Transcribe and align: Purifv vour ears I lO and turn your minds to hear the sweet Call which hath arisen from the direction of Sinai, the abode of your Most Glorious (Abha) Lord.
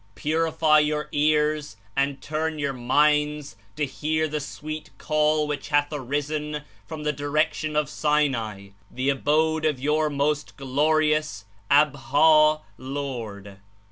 Purifv 0.15 0.57
vour 0.89 1.09
ears 1.11 1.77
I 1.95 1.99
lO 1.99 2.03
and 2.07 2.21
turn 2.23 2.57
your 2.57 2.73
minds 2.73 3.55
to 3.75 3.85
hear 3.85 4.27
the 4.27 4.39
sweet 4.39 4.89
Call 4.97 5.45
which 5.47 5.67
hath 5.69 5.89
arisen 5.91 6.63
from 6.87 7.03
the 7.03 7.13
direction 7.13 7.75
of 7.75 7.87
Sinai, 7.87 8.69
the 8.89 9.09
abode 9.09 9.63
of 9.63 9.79
your 9.79 10.09
Most 10.09 10.57
Glorious 10.57 11.45
(Abha) 11.69 12.61
Lord. 12.79 13.59